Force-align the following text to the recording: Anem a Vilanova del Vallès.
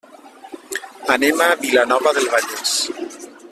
Anem 1.17 1.43
a 1.49 1.51
Vilanova 1.67 2.17
del 2.19 2.33
Vallès. 2.33 2.75